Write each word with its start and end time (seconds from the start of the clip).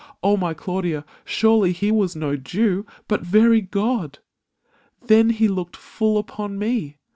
Oh, 0.23 0.35
my 0.35 0.55
Claudia, 0.55 1.05
Surely 1.25 1.73
he 1.73 1.91
was 1.91 2.15
no 2.15 2.35
Jew 2.35 2.87
but 3.07 3.21
very 3.21 3.61
god! 3.61 4.17
Then 5.05 5.29
he 5.29 5.47
looked 5.47 5.77
full 5.77 6.17
upon 6.17 6.57
me. 6.57 6.97